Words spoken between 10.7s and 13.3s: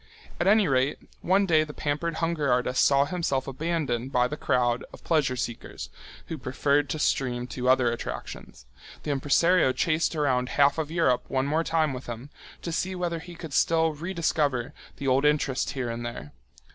of Europe one more time with him, to see whether